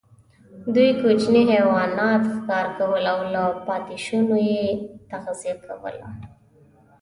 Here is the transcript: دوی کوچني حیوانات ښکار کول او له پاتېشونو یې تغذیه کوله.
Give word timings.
دوی 0.73 0.89
کوچني 1.01 1.41
حیوانات 1.51 2.21
ښکار 2.35 2.65
کول 2.77 3.03
او 3.13 3.19
له 3.33 3.43
پاتېشونو 3.67 4.35
یې 4.49 4.63
تغذیه 5.11 5.55
کوله. 5.65 6.03